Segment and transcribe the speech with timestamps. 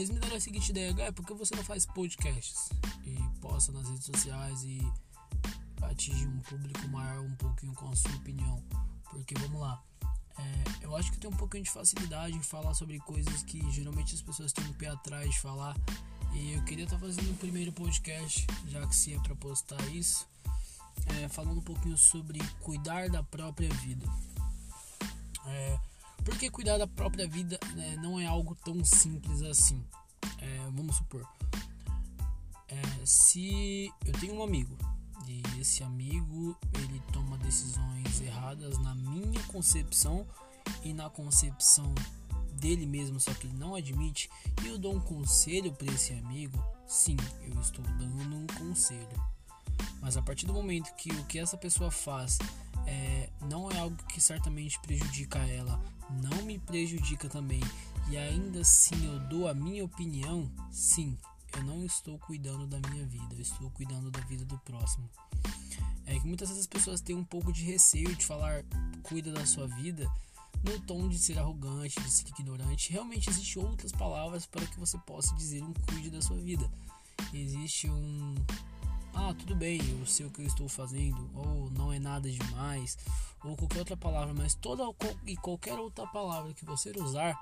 [0.00, 2.70] Eles me deram a seguinte ideia, Gai, por que você não faz podcasts?
[3.04, 4.80] E posta nas redes sociais e
[5.82, 8.64] atingir um público maior um pouquinho com a sua opinião.
[9.10, 9.78] Porque vamos lá,
[10.38, 14.14] é, eu acho que tenho um pouquinho de facilidade em falar sobre coisas que geralmente
[14.14, 15.76] as pessoas têm um pé atrás de falar.
[16.32, 19.86] E eu queria estar tá fazendo um primeiro podcast, já que se é para postar
[19.88, 20.26] isso,
[21.08, 24.06] é, falando um pouquinho sobre cuidar da própria vida.
[25.46, 25.78] É,
[26.24, 29.84] porque cuidar da própria vida né, não é algo tão simples assim.
[30.38, 31.26] É, vamos supor,
[32.68, 34.76] é, se eu tenho um amigo
[35.26, 40.26] e esse amigo ele toma decisões erradas na minha concepção
[40.82, 41.94] e na concepção
[42.52, 44.30] dele mesmo, só que ele não admite,
[44.62, 49.30] e eu dou um conselho para esse amigo, sim, eu estou dando um conselho.
[50.00, 52.38] Mas a partir do momento que o que essa pessoa faz
[52.90, 55.80] é, não é algo que certamente prejudica ela,
[56.22, 57.60] não me prejudica também,
[58.08, 61.16] e ainda assim eu dou a minha opinião, sim,
[61.56, 65.08] eu não estou cuidando da minha vida, eu estou cuidando da vida do próximo.
[66.06, 68.64] É que muitas vezes as pessoas têm um pouco de receio de falar
[69.04, 70.10] cuida da sua vida
[70.64, 72.92] no tom de ser arrogante, de ser ignorante.
[72.92, 76.68] Realmente existem outras palavras para que você possa dizer um cuide da sua vida.
[77.32, 78.34] Existe um
[79.14, 82.98] ah, tudo bem, eu sei o que eu estou fazendo, ou não é nada demais,
[83.44, 84.84] ou qualquer outra palavra, mas toda
[85.26, 87.38] e qualquer outra palavra que você usar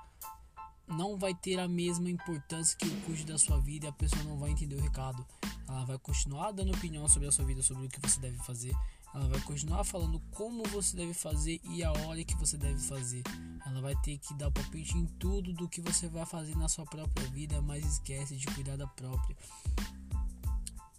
[0.87, 4.23] não vai ter a mesma importância que o cuide da sua vida e a pessoa
[4.23, 5.25] não vai entender o recado.
[5.67, 8.75] Ela vai continuar dando opinião sobre a sua vida, sobre o que você deve fazer.
[9.13, 13.23] Ela vai continuar falando como você deve fazer e a hora que você deve fazer.
[13.65, 16.85] Ela vai ter que dar palpite em tudo do que você vai fazer na sua
[16.85, 19.35] própria vida, mas esquece de cuidar da própria.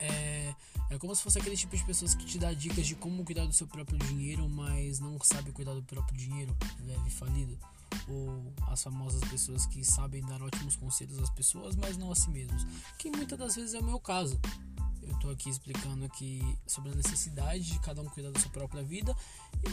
[0.01, 0.55] É,
[0.91, 3.47] é como se fosse aquele tipo de pessoas que te dá dicas de como cuidar
[3.47, 7.59] do seu próprio dinheiro, mas não sabe cuidar do próprio dinheiro, leve falido
[8.09, 12.30] ou as famosas pessoas que sabem dar ótimos conselhos às pessoas, mas não a si
[12.30, 12.67] mesmos,
[12.98, 14.39] que muitas das vezes é o meu caso.
[15.02, 18.83] Eu estou aqui explicando aqui sobre a necessidade de cada um cuidar da sua própria
[18.83, 19.17] vida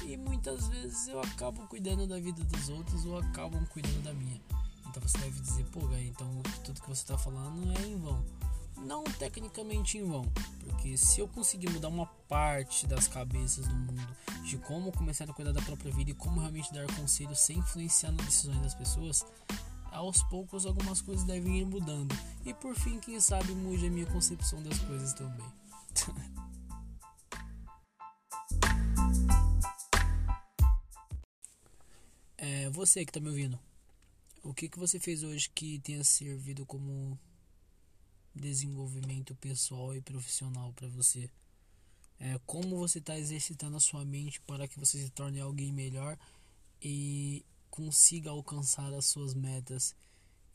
[0.06, 4.41] e muitas vezes eu acabo cuidando da vida dos outros ou acabam cuidando da minha.
[4.88, 8.24] Então você deve dizer, pô, véio, então tudo que você está falando é em vão
[9.29, 10.23] tecnicamente em vão,
[10.61, 14.07] porque se eu conseguir mudar uma parte das cabeças do mundo
[14.45, 18.13] de como começar a cuidar da própria vida e como realmente dar conselhos sem influenciar
[18.13, 19.25] nas decisões das pessoas,
[19.91, 22.15] aos poucos algumas coisas devem ir mudando.
[22.45, 25.45] E por fim, quem sabe mude a minha concepção das coisas também.
[32.38, 33.59] é, você que está me ouvindo,
[34.41, 37.19] o que, que você fez hoje que tenha servido como
[38.38, 41.30] desenvolvimento pessoal e profissional para você.
[42.20, 46.18] É, como você está exercitando a sua mente para que você se torne alguém melhor
[46.81, 49.96] e consiga alcançar as suas metas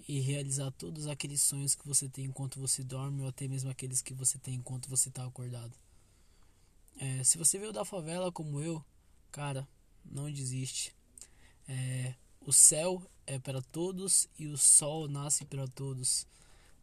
[0.08, 4.02] e realizar todos aqueles sonhos que você tem enquanto você dorme ou até mesmo aqueles
[4.02, 5.72] que você tem enquanto você está acordado.
[6.98, 8.84] É, se você veio da favela como eu,
[9.30, 9.66] cara,
[10.04, 10.94] não desiste.
[11.68, 16.26] É, o céu é para todos e o sol nasce para todos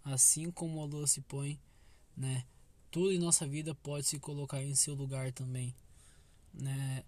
[0.03, 1.59] assim como a lua se põe,
[2.15, 2.45] né?
[2.91, 5.75] Tudo em nossa vida pode se colocar em seu lugar também,
[6.53, 7.03] né?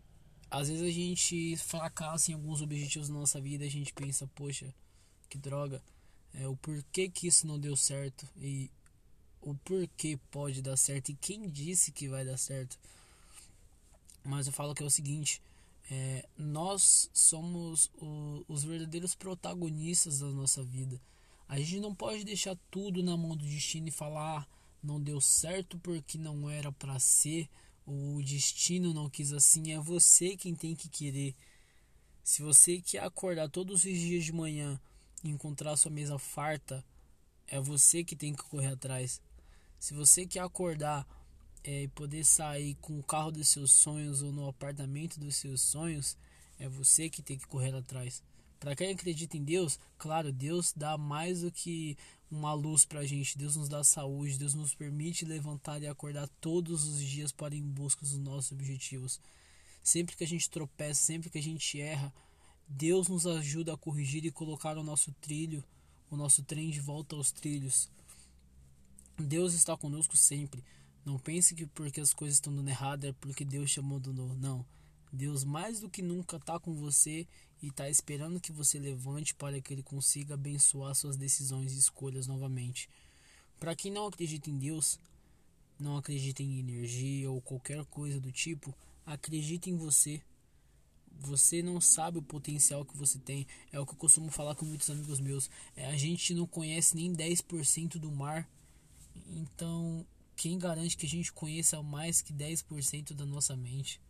[0.50, 4.74] Às vezes a gente fracassa em alguns objetivos da nossa vida, a gente pensa, poxa,
[5.30, 5.82] que droga,
[6.34, 8.70] é o porquê que isso não deu certo e
[9.42, 12.78] o porquê pode dar certo e quem disse que vai dar certo.
[14.24, 15.42] Mas eu falo que é o seguinte,
[15.90, 21.02] é, nós somos o, os verdadeiros protagonistas da nossa vida.
[21.52, 24.48] A gente não pode deixar tudo na mão do destino e falar ah,
[24.82, 27.50] não deu certo porque não era para ser,
[27.86, 31.36] o destino não quis assim, é você quem tem que querer.
[32.24, 34.80] Se você quer acordar todos os dias de manhã
[35.26, 36.86] e encontrar sua mesa farta,
[37.46, 39.22] é você que tem que correr atrás.
[39.78, 41.06] Se você quer acordar
[41.66, 45.60] é, e poder sair com o carro dos seus sonhos ou no apartamento dos seus
[45.60, 46.16] sonhos,
[46.58, 48.24] é você que tem que correr atrás.
[48.62, 51.98] Para quem acredita em Deus, claro, Deus dá mais do que
[52.30, 53.36] uma luz para a gente.
[53.36, 57.58] Deus nos dá saúde, Deus nos permite levantar e acordar todos os dias para ir
[57.58, 59.20] em busca dos nossos objetivos.
[59.84, 62.14] Sempre que a gente tropeça, sempre que a gente erra,
[62.68, 65.64] Deus nos ajuda a corrigir e colocar o nosso trilho,
[66.12, 67.90] o nosso trem de volta aos trilhos.
[69.18, 70.64] Deus está conosco sempre.
[71.04, 74.36] Não pense que porque as coisas estão dando errado é porque Deus te abandonou.
[74.36, 74.64] Não.
[75.12, 77.28] Deus mais do que nunca está com você
[77.62, 82.28] e está esperando que você levante para que ele consiga abençoar suas decisões e escolhas
[82.28, 82.90] novamente.
[83.60, 85.00] Para quem não acredita em Deus,
[85.78, 88.74] não acredita em energia ou qualquer coisa do tipo,
[89.06, 90.22] acredite em você.
[91.20, 93.46] Você não sabe o potencial que você tem.
[93.72, 95.50] É o que eu costumo falar com muitos amigos meus.
[95.76, 98.50] É, a gente não conhece nem 10% do mar.
[99.28, 100.06] Então,
[100.36, 104.02] quem garante que a gente conheça mais que 10% da nossa mente?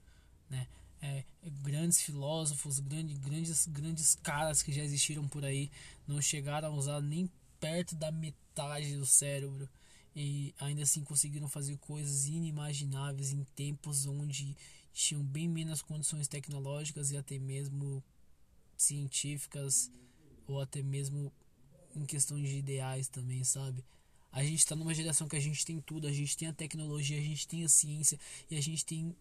[0.50, 0.68] Né?
[1.02, 1.24] É,
[1.64, 5.72] grandes filósofos, grandes, grandes, grandes caras que já existiram por aí
[6.08, 7.28] não chegaram a usar nem
[7.60, 9.68] perto da metade do cérebro
[10.16, 14.56] e ainda assim conseguiram fazer coisas inimagináveis em tempos onde
[14.94, 18.04] tinham bem menos condições tecnológicas e até mesmo
[18.78, 19.90] científicas
[20.48, 21.32] ou até mesmo
[21.96, 23.84] em questão de ideais também, sabe?
[24.32, 27.18] A gente está numa geração que a gente tem tudo, a gente tem a tecnologia,
[27.18, 28.20] a gente tem a ciência
[28.50, 29.16] e a gente tem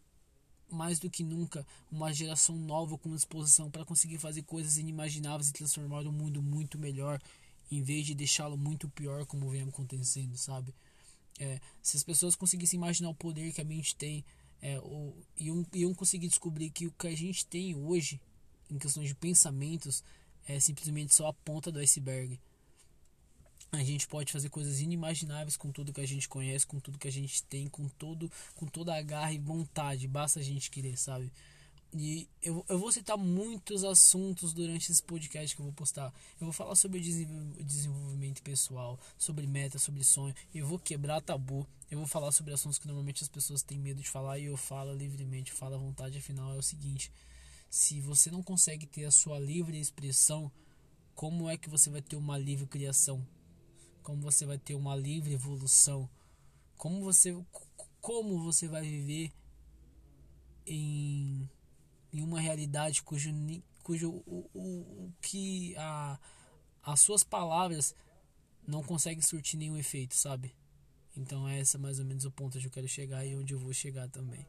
[0.74, 5.52] mais do que nunca uma geração nova com disposição para conseguir fazer coisas inimagináveis e
[5.52, 7.20] transformar o mundo muito melhor
[7.70, 10.74] em vez de deixá-lo muito pior como vem acontecendo, sabe?
[11.38, 14.24] É, se as pessoas conseguissem imaginar o poder que a mente tem,
[14.60, 15.16] é, ou,
[15.72, 18.20] iam, conseguir descobrir que o que a gente tem hoje,
[18.68, 20.04] em questões de pensamentos,
[20.46, 22.38] é simplesmente só a ponta do iceberg.
[23.72, 27.06] A gente pode fazer coisas inimagináveis com tudo que a gente conhece, com tudo que
[27.06, 30.08] a gente tem, com todo, com toda a garra e vontade.
[30.08, 31.30] Basta a gente querer, sabe?
[31.92, 36.12] E eu, eu vou citar muitos assuntos durante esse podcast que eu vou postar.
[36.40, 40.34] Eu vou falar sobre desenvolvimento pessoal, sobre meta, sobre sonho.
[40.54, 41.66] Eu vou quebrar tabu.
[41.90, 44.56] Eu vou falar sobre assuntos que normalmente as pessoas têm medo de falar e eu
[44.56, 46.18] falo livremente, falo à vontade.
[46.18, 47.10] Afinal, é o seguinte:
[47.68, 50.50] se você não consegue ter a sua livre expressão,
[51.14, 53.24] como é que você vai ter uma livre criação?
[54.02, 56.08] Como você vai ter uma livre evolução?
[56.76, 57.36] Como você,
[58.00, 59.32] como você vai viver
[60.66, 61.48] em
[62.12, 63.30] em uma realidade cujo,
[63.82, 64.60] cujo o, o,
[65.06, 66.18] o que a,
[66.82, 67.94] as suas palavras
[68.66, 70.54] não conseguem surtir nenhum efeito, sabe?
[71.16, 73.58] Então é esse mais ou menos o ponto onde eu quero chegar e onde eu
[73.58, 74.46] vou chegar também.